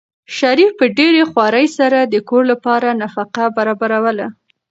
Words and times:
شریف 0.37 0.71
په 0.79 0.85
ډېرې 0.97 1.21
خوارۍ 1.31 1.67
سره 1.77 1.99
د 2.03 2.15
کور 2.29 2.43
لپاره 2.51 2.89
نفقه 3.01 3.43
برابروله. 3.57 4.27